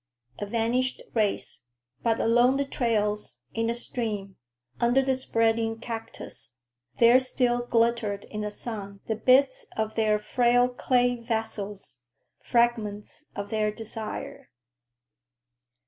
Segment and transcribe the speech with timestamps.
[0.39, 1.67] A vanished race;
[2.01, 4.35] but along the trails, in the stream,
[4.79, 6.55] under the spreading cactus,
[6.97, 11.99] there still glittered in the sun the bits of their frail clay vessels,
[12.39, 14.49] fragments of their desire.